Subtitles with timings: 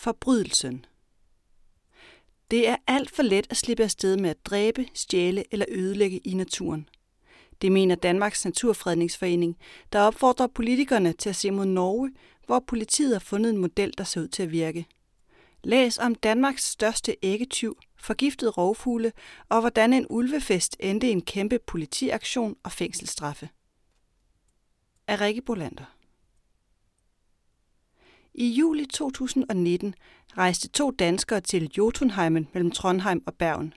[0.00, 0.84] Forbrydelsen
[2.50, 6.34] Det er alt for let at slippe afsted med at dræbe, stjæle eller ødelægge i
[6.34, 6.88] naturen.
[7.62, 9.56] Det mener Danmarks Naturfredningsforening,
[9.92, 12.12] der opfordrer politikerne til at se mod Norge,
[12.46, 14.86] hvor politiet har fundet en model, der ser ud til at virke.
[15.64, 19.12] Læs om Danmarks største æggetyv, forgiftede rovfugle
[19.48, 23.48] og hvordan en ulvefest endte i en kæmpe politiaktion og fængselsstraffe.
[25.06, 25.99] Af Rikke Bolander
[28.34, 29.94] i juli 2019
[30.38, 33.74] rejste to danskere til Jotunheimen mellem Trondheim og Bergen.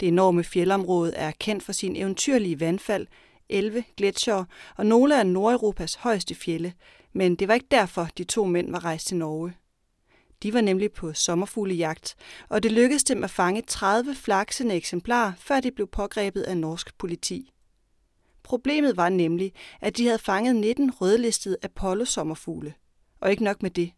[0.00, 3.06] Det enorme fjeldområde er kendt for sin eventyrlige vandfald,
[3.48, 4.46] 11 gletsjere
[4.76, 6.72] og nogle af Nordeuropas højeste fjelle,
[7.12, 9.54] men det var ikke derfor, de to mænd var rejst til Norge.
[10.42, 12.16] De var nemlig på sommerfuglejagt,
[12.48, 16.98] og det lykkedes dem at fange 30 flaksende eksemplarer, før de blev pågrebet af norsk
[16.98, 17.50] politi.
[18.42, 22.74] Problemet var nemlig, at de havde fanget 19 rødlistede Apollo-sommerfugle.
[23.24, 23.92] Og ikke nok med det.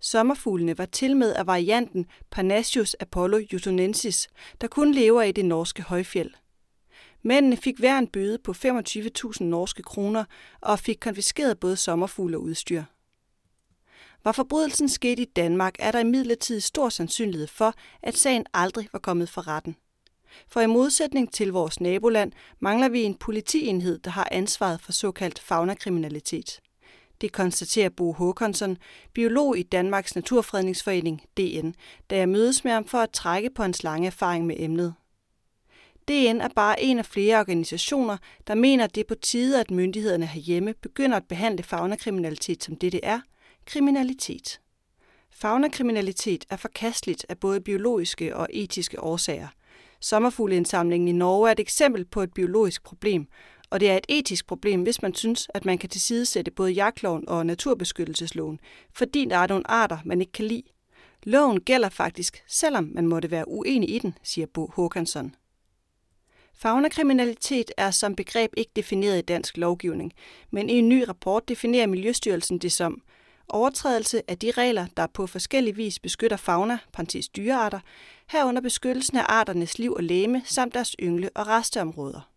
[0.00, 4.28] Sommerfuglene var til med af varianten Parnassus apollo jutunensis,
[4.60, 6.30] der kun lever i det norske højfjeld.
[7.22, 10.24] Mændene fik hver en bøde på 25.000 norske kroner
[10.60, 12.82] og fik konfiskeret både sommerfugle og udstyr.
[14.24, 18.98] Var forbrydelsen sket i Danmark, er der imidlertid stor sandsynlighed for, at sagen aldrig var
[18.98, 19.76] kommet for retten.
[20.48, 25.38] For i modsætning til vores naboland mangler vi en politienhed, der har ansvaret for såkaldt
[25.38, 26.60] faunakriminalitet.
[27.20, 28.76] Det konstaterer Bo Håkonsson,
[29.12, 31.74] biolog i Danmarks Naturfredningsforening, DN,
[32.10, 34.94] da jeg mødes med ham for at trække på hans lange erfaring med emnet.
[36.08, 39.70] DN er bare en af flere organisationer, der mener, at det er på tide, at
[39.70, 43.20] myndighederne herhjemme begynder at behandle faunakriminalitet som det, det er,
[43.64, 44.60] kriminalitet.
[45.30, 49.48] Faunakriminalitet er forkasteligt af både biologiske og etiske årsager.
[50.00, 53.26] Sommerfugleindsamlingen i Norge er et eksempel på et biologisk problem,
[53.70, 57.28] og det er et etisk problem, hvis man synes, at man kan tilsidesætte både jagtloven
[57.28, 58.60] og naturbeskyttelsesloven,
[58.92, 60.62] fordi der er nogle arter, man ikke kan lide.
[61.22, 65.34] Loven gælder faktisk, selvom man måtte være uenig i den, siger Bo Håkansson.
[66.54, 70.12] Faunakriminalitet er som begreb ikke defineret i dansk lovgivning,
[70.50, 73.02] men i en ny rapport definerer Miljøstyrelsen det som
[73.48, 77.80] overtrædelse af de regler, der på forskellig vis beskytter fauna, parentes dyrearter,
[78.28, 82.35] herunder beskyttelsen af arternes liv og læme samt deres yngle- og resteområder.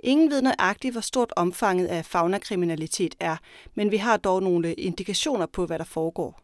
[0.00, 3.36] Ingen ved nøjagtigt, hvor stort omfanget af faunakriminalitet er,
[3.74, 6.40] men vi har dog nogle indikationer på, hvad der foregår.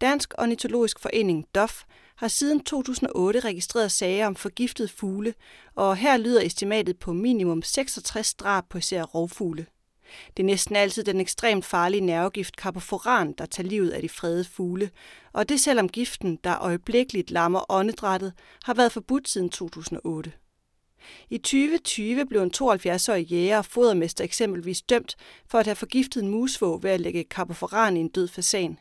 [0.00, 1.82] Dansk Ornitologisk Forening, DOF,
[2.16, 5.34] har siden 2008 registreret sager om forgiftede fugle,
[5.74, 9.66] og her lyder estimatet på minimum 66 drab på især rovfugle.
[10.36, 14.44] Det er næsten altid den ekstremt farlige nervegift carboforan, der tager livet af de fredede
[14.44, 14.90] fugle,
[15.32, 18.32] og det selvom giften, der øjeblikkeligt lammer åndedrættet,
[18.64, 20.32] har været forbudt siden 2008.
[21.30, 25.16] I 2020 blev en 72-årig jæger og fodermester eksempelvis dømt
[25.48, 28.78] for at have forgiftet en musvåg ved at lægge carboforan i en død fasan.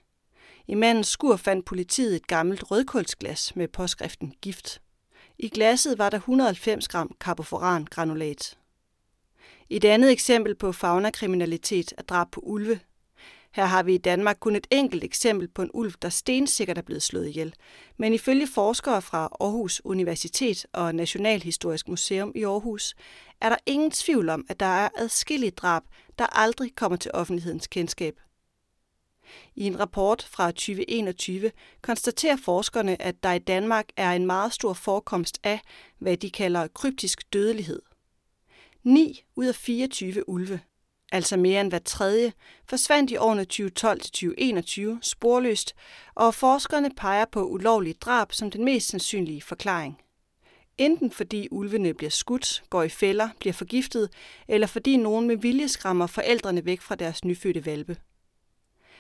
[0.68, 4.82] I mandens skur fandt politiet et gammelt rødkålsglas med påskriften gift.
[5.40, 8.58] I glasset var der 190 gram carboforan granulat.
[9.70, 12.80] Et andet eksempel på faunakriminalitet er drab på ulve.
[13.52, 16.82] Her har vi i Danmark kun et enkelt eksempel på en ulv, der stensikkert er
[16.82, 17.54] blevet slået ihjel.
[17.98, 22.96] Men ifølge forskere fra Aarhus Universitet og Nationalhistorisk Museum i Aarhus,
[23.42, 25.84] er der ingen tvivl om, at der er adskillige drab,
[26.20, 28.20] der aldrig kommer til offentlighedens kendskab.
[29.56, 34.74] I en rapport fra 2021 konstaterer forskerne, at der i Danmark er en meget stor
[34.74, 35.62] forekomst af,
[36.00, 37.82] hvad de kalder kryptisk dødelighed.
[38.84, 40.60] 9 ud af 24 ulve
[41.12, 42.34] altså mere end hver tredje,
[42.70, 43.46] forsvandt i årene
[44.96, 45.76] 2012-2021 sporløst,
[46.16, 49.98] og forskerne peger på ulovlige drab som den mest sandsynlige forklaring.
[50.78, 54.10] Enten fordi ulvene bliver skudt, går i fælder, bliver forgiftet,
[54.48, 57.98] eller fordi nogen med vilje skræmmer forældrene væk fra deres nyfødte valpe.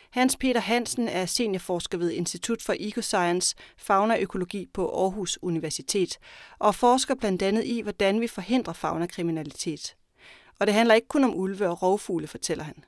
[0.09, 6.17] Hans Peter Hansen er seniorforsker ved Institut for Ecoscience Faunaøkologi på Aarhus Universitet
[6.59, 9.95] og forsker blandt andet i, hvordan vi forhindrer faunakriminalitet.
[10.59, 12.83] Og det handler ikke kun om ulve og rovfugle, fortæller han.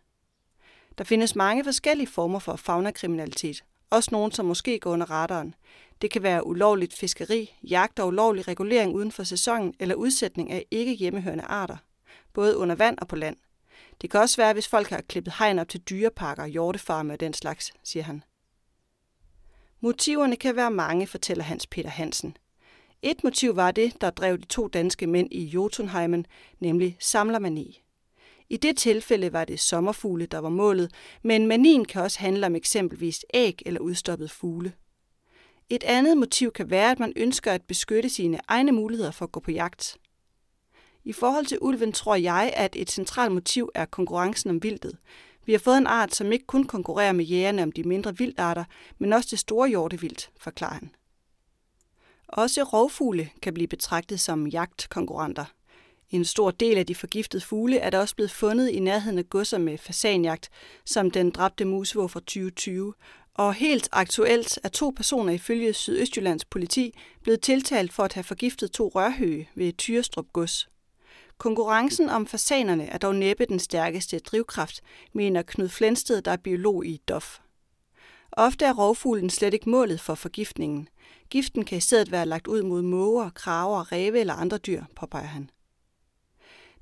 [0.97, 5.55] Der findes mange forskellige former for faunakriminalitet, også nogle, som måske går under radaren.
[6.01, 10.65] Det kan være ulovligt fiskeri, jagt og ulovlig regulering uden for sæsonen eller udsætning af
[10.71, 11.77] ikke hjemmehørende arter,
[12.33, 13.37] både under vand og på land.
[14.01, 17.33] Det kan også være, hvis folk har klippet hegn op til dyreparker, hjortefarme og den
[17.33, 18.23] slags, siger han.
[19.79, 22.37] Motiverne kan være mange, fortæller Hans Peter Hansen.
[23.03, 26.25] Et motiv var det, der drev de to danske mænd i Jotunheimen,
[26.59, 27.81] nemlig samlermani.
[28.49, 30.91] I det tilfælde var det sommerfugle, der var målet,
[31.23, 34.73] men manien kan også handle om eksempelvis æg eller udstoppet fugle.
[35.69, 39.31] Et andet motiv kan være, at man ønsker at beskytte sine egne muligheder for at
[39.31, 39.97] gå på jagt.
[41.03, 44.97] I forhold til ulven tror jeg, at et centralt motiv er konkurrencen om vildtet.
[45.45, 48.63] Vi har fået en art, som ikke kun konkurrerer med jægerne om de mindre vildarter,
[48.99, 50.91] men også det store hjortevildt, forklarer han.
[52.31, 55.45] Også rovfugle kan blive betragtet som jagtkonkurrenter.
[56.09, 59.29] En stor del af de forgiftede fugle er der også blevet fundet i nærheden af
[59.29, 60.49] godser med fasanjagt,
[60.85, 62.93] som den dræbte musvåg fra 2020.
[63.33, 68.71] Og helt aktuelt er to personer ifølge Sydøstjyllands politi blevet tiltalt for at have forgiftet
[68.71, 70.69] to rørhøge ved Tyrestrup gods.
[71.37, 74.81] Konkurrencen om fasanerne er dog næppe den stærkeste drivkraft,
[75.13, 77.39] mener Knud Flensted, der er biolog i DOF.
[78.31, 80.87] Ofte er rovfuglen slet ikke målet for forgiftningen.
[81.31, 85.25] Giften kan i stedet være lagt ud mod måger, kraver, ræve eller andre dyr, påpeger
[85.25, 85.49] han.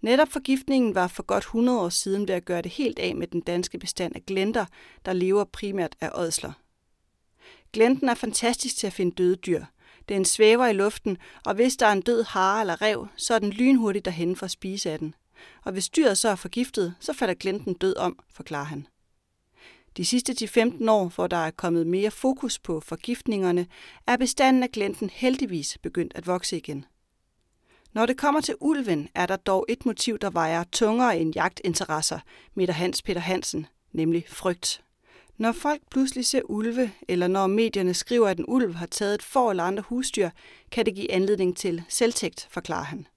[0.02, 3.28] Netop forgiftningen var for godt 100 år siden ved at gøre det helt af med
[3.28, 4.66] den danske bestand af glenter,
[5.06, 6.52] der lever primært af ådsler.
[7.74, 9.66] Glenten er fantastisk til at finde døde dyr.
[10.10, 13.40] Den svæver i luften, og hvis der er en død hare eller rev, så er
[13.40, 15.16] den lynhurtigt derhen for at spise af den.
[15.66, 18.88] Og hvis dyret så er forgiftet, så falder glenten død om, forklarer han.
[19.98, 23.68] De sidste 10-15 år, hvor der er kommet mere fokus på forgiftningerne,
[24.08, 26.86] er bestanden af glenten heldigvis begyndt at vokse igen.
[27.94, 32.20] Når det kommer til ulven, er der dog et motiv, der vejer tungere end jagtinteresser,
[32.56, 34.82] midter Hans Peter Hansen, nemlig frygt.
[35.38, 39.24] Når folk pludselig ser ulve, eller når medierne skriver, at en ulv har taget et
[39.24, 40.30] får eller andre husdyr,
[40.72, 43.08] kan det give anledning til selvtægt, forklarer han.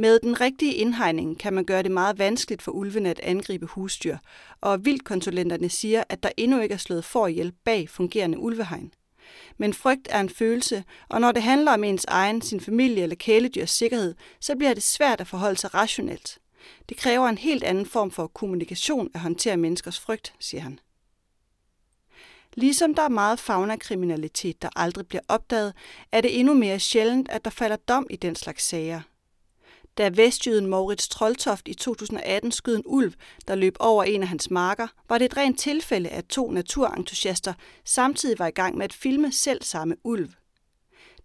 [0.00, 4.16] Med den rigtige indhegning kan man gøre det meget vanskeligt for ulvene at angribe husdyr,
[4.60, 8.92] og vildkonsulenterne siger, at der endnu ikke er slået for ihjel bag fungerende ulvehegn.
[9.56, 13.16] Men frygt er en følelse, og når det handler om ens egen, sin familie eller
[13.16, 16.38] kæledyrs sikkerhed, så bliver det svært at forholde sig rationelt.
[16.88, 20.80] Det kræver en helt anden form for kommunikation at håndtere menneskers frygt, siger han.
[22.54, 25.74] Ligesom der er meget fauna-kriminalitet, der aldrig bliver opdaget,
[26.12, 29.00] er det endnu mere sjældent, at der falder dom i den slags sager.
[29.98, 33.12] Da vestjyden Moritz Troldtoft i 2018 skød en ulv,
[33.48, 37.54] der løb over en af hans marker, var det et rent tilfælde, at to naturentusiaster
[37.84, 40.30] samtidig var i gang med at filme selv samme ulv.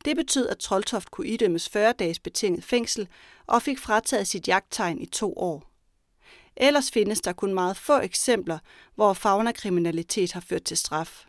[0.06, 3.08] Det betød, at Troldtoft kunne idømmes 40 dages betinget fængsel
[3.48, 5.64] og fik frataget sit jagttegn i to år.
[6.58, 8.60] Ellers findes der kun meget få eksempler,
[8.96, 11.26] hvor faunakriminalitet har ført til straf.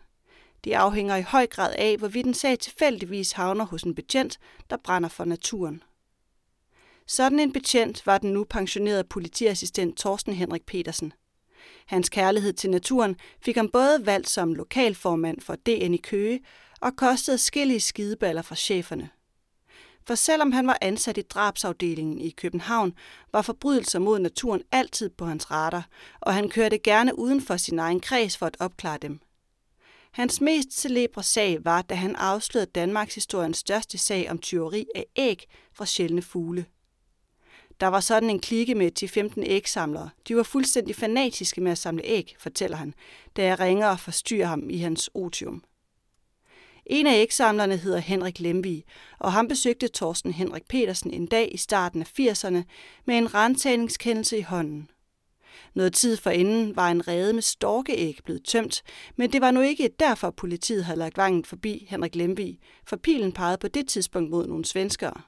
[0.64, 4.38] De afhænger i høj grad af, hvorvidt en sag tilfældigvis havner hos en betjent,
[4.70, 5.82] der brænder for naturen.
[7.06, 11.12] Sådan en betjent var den nu pensionerede politiassistent Torsten Henrik Petersen.
[11.86, 16.40] Hans kærlighed til naturen fik ham både valgt som lokalformand for DN i Køge
[16.80, 19.10] og kostede skillige skideballer fra cheferne.
[20.06, 22.92] For selvom han var ansat i drabsafdelingen i København,
[23.32, 25.88] var forbrydelser mod naturen altid på hans radar,
[26.20, 29.20] og han kørte gerne uden for sin egen kreds for at opklare dem.
[30.12, 35.06] Hans mest celebre sag var, da han afslørede Danmarks historiens største sag om tyveri af
[35.16, 36.66] æg fra sjældne fugle.
[37.80, 39.02] Der var sådan en klikke med
[39.38, 40.10] 10-15 ægsamlere.
[40.28, 42.94] De var fuldstændig fanatiske med at samle æg, fortæller han,
[43.36, 45.64] da jeg ringer og forstyrrer ham i hans otium.
[46.86, 48.84] En af ægsamlerne hedder Henrik Lemvig,
[49.18, 52.62] og han besøgte Torsten Henrik Petersen en dag i starten af 80'erne
[53.04, 54.90] med en rentagningskendelse i hånden.
[55.74, 58.82] Noget tid forinden var en rede med storkeæg blevet tømt,
[59.16, 63.32] men det var nu ikke derfor, politiet havde lagt vangen forbi Henrik Lemvig, for pilen
[63.32, 65.20] pegede på det tidspunkt mod nogle svenskere.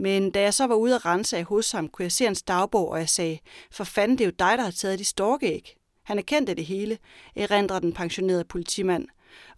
[0.00, 2.42] Men da jeg så var ude at rense af hos ham, kunne jeg se hans
[2.42, 3.38] dagbog, og jeg sagde,
[3.70, 5.76] for fanden, det er jo dig, der har taget de storkeæg.
[6.02, 6.98] Han er kendt af det hele,
[7.36, 9.08] erindrer den pensionerede politimand.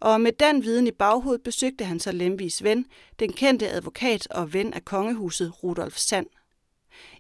[0.01, 2.87] Og med den viden i baghovedet besøgte han så Lemvis ven,
[3.19, 6.27] den kendte advokat og ven af kongehuset Rudolf Sand.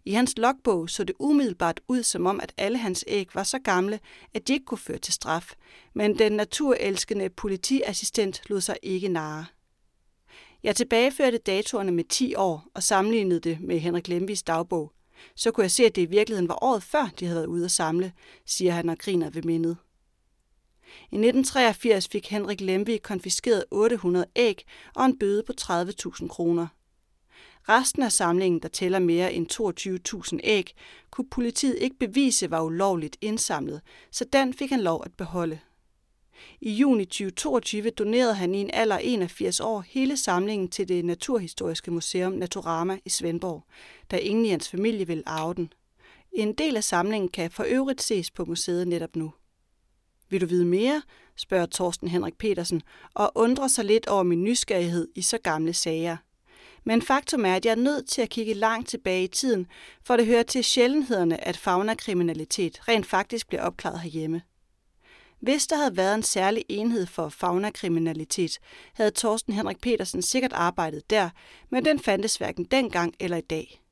[0.05, 3.59] I hans logbog så det umiddelbart ud som om, at alle hans æg var så
[3.59, 4.01] gamle,
[4.35, 5.53] at de ikke kunne føre til straf,
[5.95, 9.45] men den naturelskende politiassistent lod sig ikke narre.
[10.63, 14.93] Jeg tilbageførte datorerne med 10 år og sammenlignede det med Henrik Lemvis dagbog.
[15.35, 17.65] Så kunne jeg se, at det i virkeligheden var året før, de havde været ude
[17.65, 18.13] at samle,
[18.47, 19.77] siger han og griner ved mindet.
[20.87, 24.65] I 1983 fik Henrik Lemvig konfiskeret 800 æg
[24.95, 26.67] og en bøde på 30.000 kroner.
[27.69, 29.47] Resten af samlingen, der tæller mere end
[30.33, 30.75] 22.000 æg,
[31.11, 35.59] kunne politiet ikke bevise var ulovligt indsamlet, så den fik han lov at beholde.
[36.61, 41.91] I juni 2022 donerede han i en alder 81 år hele samlingen til det Naturhistoriske
[41.91, 43.65] Museum Naturama i Svendborg,
[44.11, 45.73] da ingen i hans familie vil arve den.
[46.33, 49.33] En del af samlingen kan for øvrigt ses på museet netop nu.
[50.31, 51.03] Vil du vide mere?
[51.37, 52.83] spørger Torsten Henrik Petersen
[53.15, 56.17] og undrer sig lidt over min nysgerrighed i så gamle sager.
[56.85, 59.67] Men faktum er, at jeg er nødt til at kigge langt tilbage i tiden,
[60.05, 64.43] for det hører til sjældenhederne, at faunakriminalitet rent faktisk bliver opklaret herhjemme.
[65.43, 68.59] Hvis der havde været en særlig enhed for faunakriminalitet,
[68.95, 71.31] havde Torsten Henrik Petersen sikkert arbejdet der,
[71.71, 73.83] men den fandtes hverken dengang eller i dag.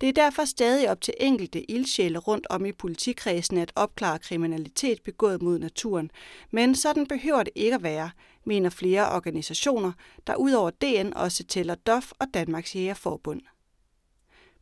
[0.00, 5.02] Det er derfor stadig op til enkelte ildsjæle rundt om i politikredsen at opklare kriminalitet
[5.02, 6.10] begået mod naturen,
[6.50, 8.10] men sådan behøver det ikke at være,
[8.44, 9.92] mener flere organisationer,
[10.26, 13.40] der udover DN også tæller DOF og Danmarks Jægerforbund.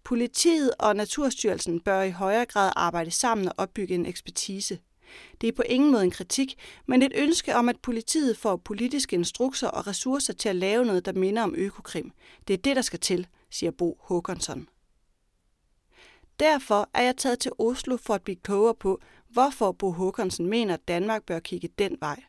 [0.04, 4.78] Politiet og Naturstyrelsen bør i højere grad arbejde sammen og opbygge en ekspertise.
[5.40, 6.54] Det er på ingen måde en kritik,
[6.86, 11.06] men et ønske om, at politiet får politiske instrukser og ressourcer til at lave noget,
[11.06, 12.12] der minder om økokrim.
[12.48, 14.68] Det er det, der skal til, siger Bo Håkonsson.
[16.40, 20.74] Derfor er jeg taget til Oslo for at blive klogere på, hvorfor Bo Håkonsen mener,
[20.74, 22.22] at Danmark bør kigge den vej.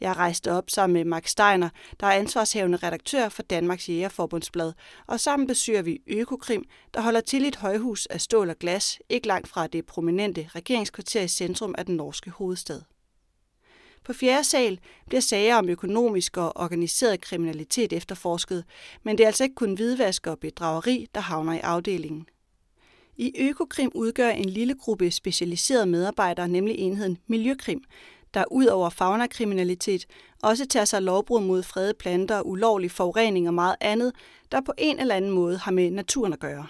[0.00, 1.68] Jeg rejste op sammen med Max Steiner,
[2.00, 4.72] der er ansvarshævende redaktør for Danmarks Jægerforbundsblad,
[5.06, 8.98] og sammen besøger vi Økokrim, der holder til i et højhus af stål og glas,
[9.08, 12.80] ikke langt fra det prominente regeringskvarter i centrum af den norske hovedstad.
[14.04, 18.64] På fjerde sal bliver sager om økonomisk og organiseret kriminalitet efterforsket,
[19.02, 22.26] men det er altså ikke kun hvidvask og bedrageri, der havner i afdelingen.
[23.16, 27.84] I Økokrim udgør en lille gruppe specialiserede medarbejdere nemlig enheden Miljøkrim,
[28.34, 30.06] der ud over faunakriminalitet
[30.42, 34.12] også tager sig lovbrud mod fredede planter, ulovlig forurening og meget andet,
[34.52, 36.66] der på en eller anden måde har med naturen at gøre.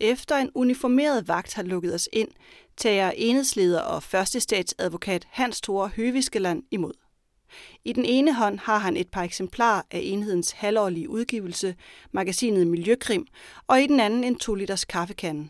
[0.00, 2.28] Efter en uniformeret vagt har lukket os ind,
[2.76, 6.92] tager enhedsleder og førstestatsadvokat Hans Thor Høviskeland imod.
[7.84, 11.74] I den ene hånd har han et par eksemplarer af enhedens halvårlige udgivelse,
[12.12, 13.26] magasinet Miljøkrim,
[13.66, 15.48] og i den anden en 2 liters kaffekande.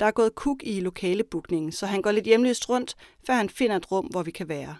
[0.00, 3.76] Der er gået kuk i lokalebukningen, så han går lidt hjemløst rundt, før han finder
[3.76, 4.76] et rum, hvor vi kan være.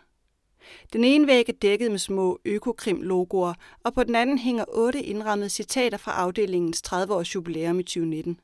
[0.92, 3.54] Den ene væg er dækket med små økokrim-logoer,
[3.84, 8.40] og på den anden hænger otte indrammede citater fra afdelingens 30-års jubilæum i 2019.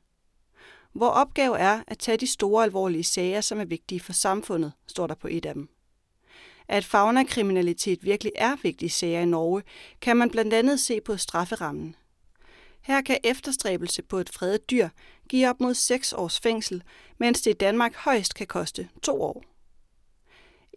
[0.93, 5.07] Hvor opgave er at tage de store alvorlige sager, som er vigtige for samfundet, står
[5.07, 5.69] der på et af dem.
[6.67, 9.63] At faunakriminalitet virkelig er vigtige sager i Norge,
[10.01, 11.95] kan man blandt andet se på strafferammen.
[12.83, 14.89] Her kan efterstræbelse på et fredet dyr
[15.29, 16.83] give op mod 6 års fængsel,
[17.17, 19.43] mens det i Danmark højst kan koste 2 år.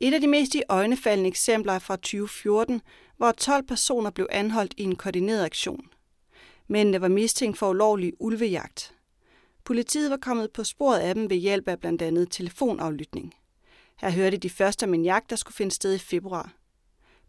[0.01, 2.83] Et af de mest i øjnefaldende eksempler er fra 2014,
[3.17, 5.87] hvor 12 personer blev anholdt i en koordineret aktion.
[6.69, 8.95] Mændene var mistænkt for ulovlig ulvejagt.
[9.65, 13.35] Politiet var kommet på sporet af dem ved hjælp af blandt andet telefonaflytning.
[13.97, 16.53] Her hørte de først om en jagt, der skulle finde sted i februar.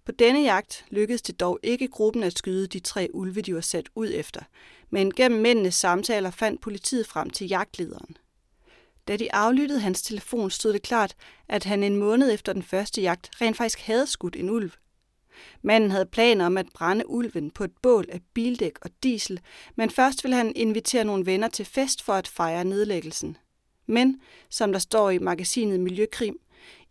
[0.08, 3.62] På denne jagt lykkedes det dog ikke gruppen at skyde de tre ulve, de var
[3.62, 4.42] sat ud efter,
[4.90, 8.18] men gennem mændenes samtaler fandt politiet frem til jagtlederen.
[9.08, 11.16] Da de aflyttede hans telefon, stod det klart,
[11.48, 14.72] at han en måned efter den første jagt rent faktisk havde skudt en ulv.
[15.62, 19.40] Manden havde planer om at brænde ulven på et bål af bildæk og diesel,
[19.76, 23.38] men først ville han invitere nogle venner til fest for at fejre nedlæggelsen.
[23.86, 26.40] Men, som der står i magasinet Miljøkrim,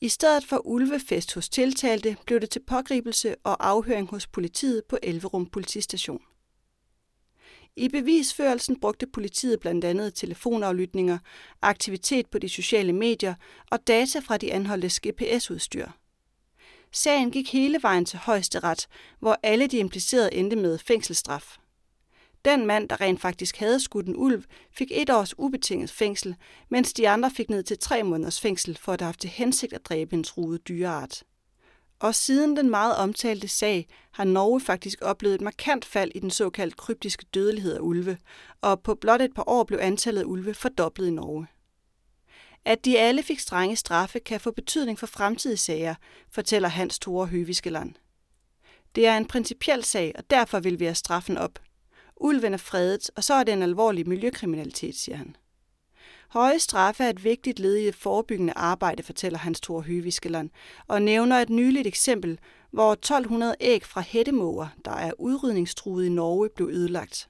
[0.01, 4.99] i stedet for ulvefest hos tiltalte blev det til pågribelse og afhøring hos politiet på
[5.03, 6.21] Elverum politistation.
[7.77, 11.19] I bevisførelsen brugte politiet blandt andet telefonaflytninger,
[11.63, 13.35] aktivitet på de sociale medier
[13.71, 15.89] og data fra de anholdtes GPS-udstyr.
[16.93, 18.87] Sagen gik hele vejen til højesteret,
[19.21, 21.57] hvor alle de implicerede endte med fængselsstraf.
[22.47, 26.37] Den mand, der rent faktisk havde skudt en ulv, fik et års ubetinget fængsel,
[26.69, 29.73] mens de andre fik ned til tre måneders fængsel for at have haft til hensigt
[29.73, 31.23] at dræbe en truet dyreart.
[31.99, 36.31] Og siden den meget omtalte sag har Norge faktisk oplevet et markant fald i den
[36.31, 38.19] såkaldt kryptiske dødelighed af ulve,
[38.61, 41.47] og på blot et par år blev antallet af ulve fordoblet i Norge.
[42.65, 45.95] At de alle fik strenge straffe kan få betydning for fremtidige sager,
[46.31, 47.95] fortæller Hans Tore Høviskeland.
[48.95, 51.59] Det er en principiel sag, og derfor vil vi have straffen op,
[52.17, 55.37] Ulven er fredet, og så er det en alvorlig miljøkriminalitet, siger han.
[56.29, 60.51] Høje straffe er et vigtigt led i et forebyggende arbejde, fortæller Hans Thor Høviskeland,
[60.89, 62.39] og nævner et nyligt eksempel,
[62.71, 67.29] hvor 1200 æg fra hættemåger, der er udrydningstruet i Norge, blev ødelagt.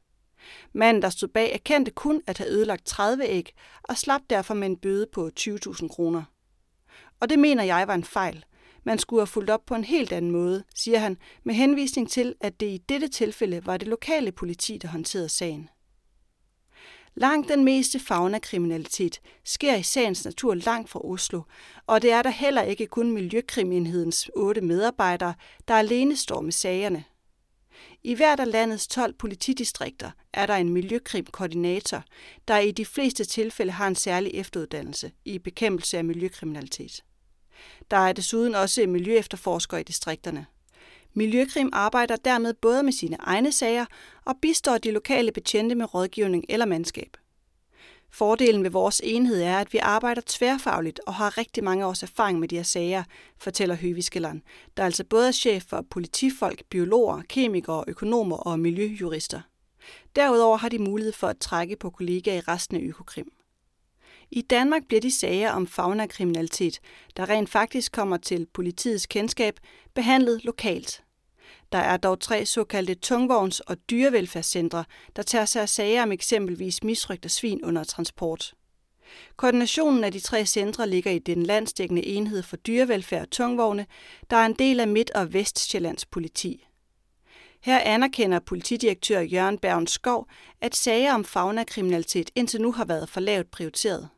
[0.73, 3.52] Manden, der stod bag, erkendte kun at have ødelagt 30 æg
[3.83, 6.23] og slap derfor med en bøde på 20.000 kroner.
[7.21, 8.45] Og det mener jeg var en fejl,
[8.87, 12.35] man skulle have fulgt op på en helt anden måde, siger han, med henvisning til,
[12.40, 15.69] at det i dette tilfælde var det lokale politi, der håndterede sagen.
[17.14, 21.43] Langt den meste fauna-kriminalitet sker i sagens natur langt fra Oslo,
[21.87, 25.35] og det er der heller ikke kun Miljøkrimenhedens otte medarbejdere,
[25.69, 27.05] der alene står med sagerne.
[28.05, 32.05] I hvert af landets 12 politidistrikter er der en miljøkrimkoordinator,
[32.49, 37.02] der i de fleste tilfælde har en særlig efteruddannelse i bekæmpelse af miljøkriminalitet.
[37.90, 40.46] Der er desuden også miljøefterforskere i distrikterne.
[41.14, 43.86] Miljøkrim arbejder dermed både med sine egne sager
[44.25, 47.16] og bistår de lokale betjente med rådgivning eller mandskab.
[48.10, 52.40] Fordelen ved vores enhed er, at vi arbejder tværfagligt og har rigtig mange års erfaring
[52.40, 53.04] med de her sager,
[53.38, 54.42] fortæller Høviskeland,
[54.76, 59.40] der altså både er chef for politifolk, biologer, kemikere, økonomer og miljøjurister.
[60.16, 63.32] Derudover har de mulighed for at trække på kollegaer i resten af Økokrim.
[64.30, 66.80] I Danmark bliver de sager om faunakriminalitet,
[67.16, 69.61] der rent faktisk kommer til politiets kendskab,
[69.95, 71.02] behandlet lokalt.
[71.73, 74.85] Der er dog tre såkaldte tungvogns- og dyrevelfærdscentre,
[75.16, 78.54] der tager sig af sager om eksempelvis misrygte svin under transport.
[79.37, 83.87] Koordinationen af de tre centre ligger i den landsdækkende enhed for dyrevelfærd og tungvogne,
[84.30, 86.66] der er en del af Midt- og Vestjyllands politi.
[87.61, 90.28] Her anerkender politidirektør Jørgen Bergen Skov,
[90.61, 94.09] at sager om fagnakriminalitet indtil nu har været for lavt prioriteret.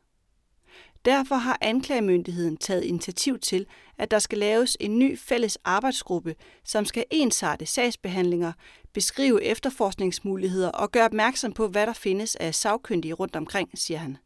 [1.05, 3.65] Derfor har anklagemyndigheden taget initiativ til,
[3.97, 8.51] at der skal laves en ny fælles arbejdsgruppe, som skal ensarte sagsbehandlinger,
[8.93, 14.17] beskrive efterforskningsmuligheder og gøre opmærksom på, hvad der findes af sagkyndige rundt omkring, siger han.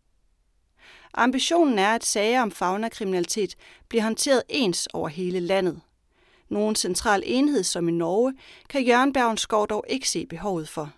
[1.13, 3.55] Ambitionen er, at sager om fagnakriminalitet
[3.89, 5.81] bliver håndteret ens over hele landet.
[6.49, 8.33] Nogen central enhed som i Norge
[8.69, 10.91] kan Jørgen Bergenskov dog ikke se behovet for.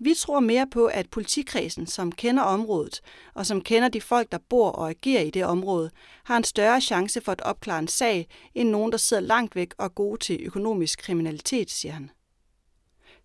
[0.00, 3.00] Vi tror mere på, at politikredsen, som kender området,
[3.34, 5.90] og som kender de folk, der bor og agerer i det område,
[6.24, 9.74] har en større chance for at opklare en sag, end nogen, der sidder langt væk
[9.78, 12.10] og er gode til økonomisk kriminalitet, siger han.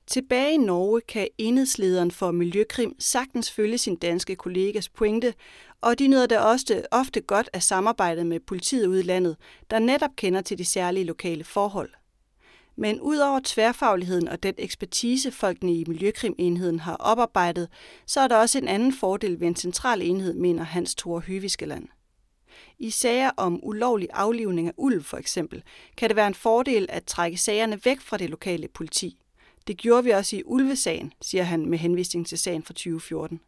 [0.08, 5.34] Tilbage i Norge kan enhedslederen for Miljøkrim sagtens følge sin danske kollegas pointe,
[5.82, 9.38] og de nyder da også ofte godt af samarbejdet med politiet ude i landet,
[9.70, 11.89] der netop kender til de særlige lokale forhold.
[12.75, 17.70] Men udover tværfagligheden og den ekspertise, folkene i Miljøkrimenheden har oparbejdet,
[18.06, 21.88] så er der også en anden fordel ved en central enhed, mener Hans Thor Høviskeland.
[22.80, 25.63] I sager om ulovlig aflivning af ulv for eksempel,
[25.98, 29.18] kan det være en fordel at trække sagerne væk fra det lokale politi.
[29.68, 33.39] Det gjorde vi også i ulvesagen, siger han med henvisning til sagen fra 2014.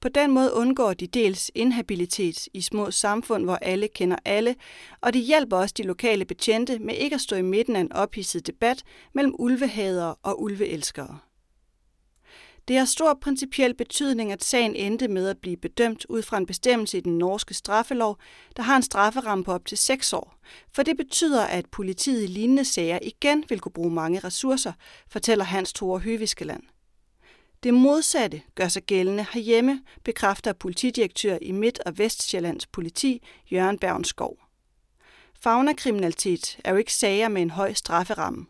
[0.00, 4.54] På den måde undgår de dels inhabilitet i små samfund, hvor alle kender alle,
[5.00, 7.92] og de hjælper også de lokale betjente med ikke at stå i midten af en
[7.92, 8.82] ophidset debat
[9.14, 11.18] mellem ulvehadere og ulveelskere.
[12.68, 16.46] Det har stor principiel betydning, at sagen endte med at blive bedømt ud fra en
[16.46, 18.18] bestemmelse i den norske straffelov,
[18.56, 20.34] der har en strafferamme på op til 6 år.
[20.74, 24.72] For det betyder, at politiet i lignende sager igen vil kunne bruge mange ressourcer,
[25.10, 26.62] fortæller Hans Thor Høviskeland.
[27.62, 34.38] Det modsatte gør sig gældende herhjemme, bekræfter politidirektør i Midt- og Vestjyllands politi, Jørgen Bergenskov.
[35.40, 38.46] Fagnakriminalitet er jo ikke sager med en høj strafferamme.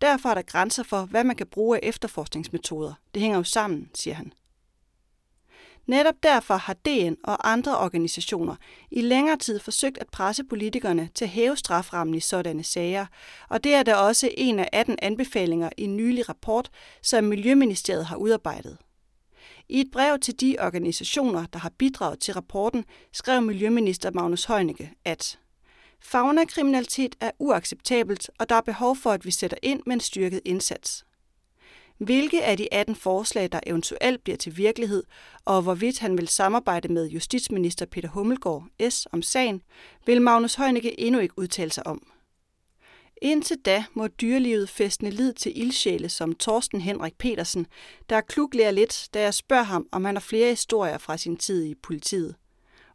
[0.00, 2.94] Derfor er der grænser for, hvad man kan bruge af efterforskningsmetoder.
[3.14, 4.32] Det hænger jo sammen, siger han.
[5.86, 8.56] Netop derfor har DN og andre organisationer
[8.90, 13.06] i længere tid forsøgt at presse politikerne til at hæve straframmen i sådanne sager,
[13.48, 16.70] og det er da også en af 18 anbefalinger i en nylig rapport,
[17.02, 18.78] som Miljøministeriet har udarbejdet.
[19.68, 24.92] I et brev til de organisationer, der har bidraget til rapporten, skrev Miljøminister Magnus Heunicke,
[25.04, 25.38] at
[26.00, 30.40] Fagnakriminalitet er uacceptabelt, og der er behov for, at vi sætter ind med en styrket
[30.44, 31.04] indsats.
[32.02, 35.02] Hvilke af de 18 forslag, der eventuelt bliver til virkelighed,
[35.44, 39.06] og hvorvidt han vil samarbejde med justitsminister Peter Hummelgaard S.
[39.12, 39.62] om sagen,
[40.06, 42.06] vil Magnus Heunicke endnu ikke udtale sig om.
[43.22, 47.66] Indtil da må dyrelivet festne lid til ildsjæle som Torsten Henrik Petersen,
[48.08, 51.64] der kluglærer lidt, da jeg spørger ham, om han har flere historier fra sin tid
[51.64, 52.34] i politiet.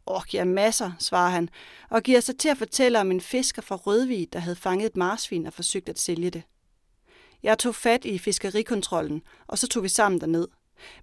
[0.06, 1.48] Åh, ja, masser, svarer han,
[1.90, 4.96] og giver sig til at fortælle om en fisker fra Rødvig, der havde fanget et
[4.96, 6.42] marsvin og forsøgt at sælge det.
[7.42, 10.48] Jeg tog fat i fiskerikontrollen, og så tog vi sammen derned.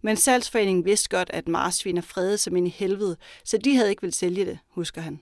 [0.01, 3.89] Men salgsforeningen vidste godt, at marsvin er fredet som ind i helvede, så de havde
[3.89, 5.19] ikke vil sælge det, husker han.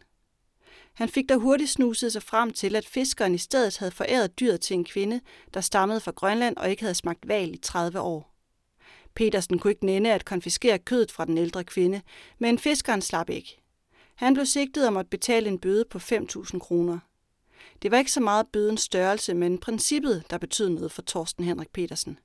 [0.94, 4.62] Han fik der hurtigt snuset sig frem til, at fiskeren i stedet havde foræret dyret
[4.62, 5.22] til en kvinde,
[5.54, 8.34] der stammede fra Grønland og ikke havde smagt val i 30 år.
[9.16, 12.02] Petersen kunne ikke nænde at konfiskere kødet fra den ældre kvinde,
[12.40, 13.62] men fiskeren slap ikke.
[14.16, 17.00] Han blev sigtet om at betale en bøde på 5.000 kroner.
[17.84, 21.70] Det var ikke så meget bødens størrelse, men princippet, der betød noget for Torsten Henrik
[21.70, 22.20] Petersen.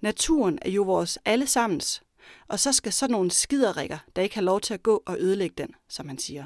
[0.00, 2.02] Naturen er jo vores allesammens,
[2.48, 5.54] og så skal sådan nogle skiderikker, der ikke har lov til at gå og ødelægge
[5.58, 6.44] den, som han siger.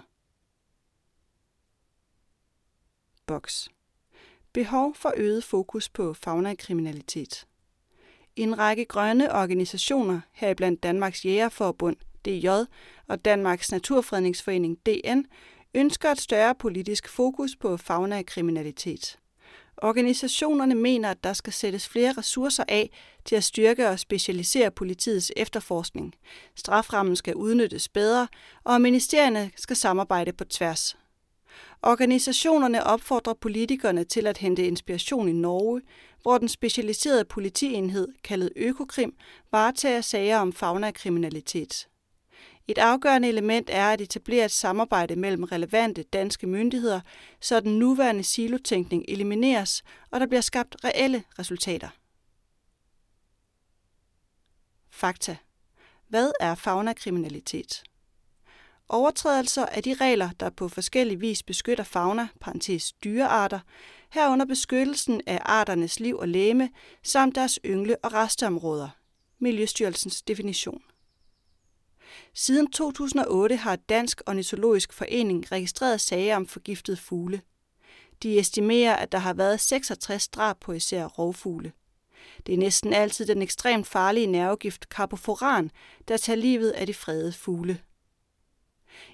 [3.27, 3.69] Boks.
[4.53, 7.47] Behov for øget fokus på fagnakriminalitet.
[8.37, 12.49] En række grønne organisationer, heriblandt Danmarks Jægerforbund, DJ,
[13.07, 15.27] og Danmarks Naturfredningsforening, DN,
[15.77, 19.19] ønsker et større politisk fokus på fauna-kriminalitet.
[19.77, 22.91] Organisationerne mener, at der skal sættes flere ressourcer af
[23.25, 26.15] til at styrke og specialisere politiets efterforskning.
[26.55, 28.29] Straframmen skal udnyttes bedre,
[28.65, 30.97] og ministerierne skal samarbejde på tværs.
[31.83, 35.83] Organisationerne opfordrer politikerne til at hente inspiration i Norge,
[36.23, 39.15] hvor den specialiserede politienhed, kaldet Økokrim,
[39.53, 41.89] varetager sager om fauna-kriminalitet.
[42.69, 47.01] Et afgørende element er at etablere et samarbejde mellem relevante danske myndigheder,
[47.41, 51.89] så den nuværende silotænkning elimineres, og der bliver skabt reelle resultater.
[54.91, 55.37] Fakta.
[56.09, 57.83] Hvad er faunakriminalitet?
[58.89, 63.61] Overtrædelser af de regler, der på forskellig vis beskytter fauna, parentes dyrearter,
[64.11, 66.71] herunder beskyttelsen af arternes liv og læme,
[67.03, 68.89] samt deres yngle- og resteområder.
[69.39, 70.83] Miljøstyrelsens definition.
[72.35, 77.41] Siden 2008 har Dansk Ornitologisk Forening registreret sager om forgiftede fugle.
[78.23, 81.73] De estimerer, at der har været 66 drab på især rovfugle.
[82.47, 85.71] Det er næsten altid den ekstremt farlige nervegift carboforan,
[86.09, 87.79] der tager livet af de fredede fugle.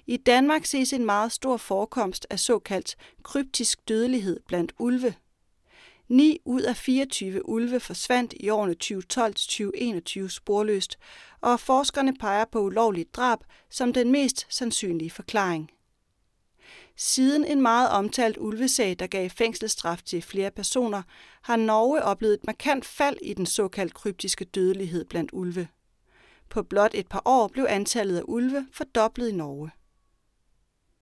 [0.07, 5.15] I Danmark ses en meget stor forekomst af såkaldt kryptisk dødelighed blandt ulve.
[6.13, 8.75] 9 ud af 24 ulve forsvandt i årene
[10.23, 10.97] 2012-2021 sporløst,
[11.41, 15.71] og forskerne peger på ulovligt drab som den mest sandsynlige forklaring.
[16.97, 21.01] Siden en meget omtalt ulvesag, der gav fængselsstraf til flere personer,
[21.41, 25.67] har Norge oplevet et markant fald i den såkaldt kryptiske dødelighed blandt ulve.
[26.49, 29.71] På blot et par år blev antallet af ulve fordoblet i Norge.